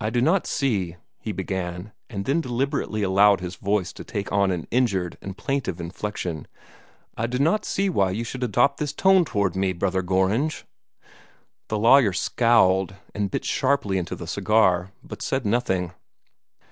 [0.00, 4.50] "I do not see," he began, and then deliberately allowed his voice to take on
[4.50, 6.48] an injured and plaintive inflection
[7.16, 10.64] "I do not see why you should adopt this tone toward me Brother Gorringe."
[11.68, 15.92] The lawyer scowled, and bit sharply into the cigar, but said nothing.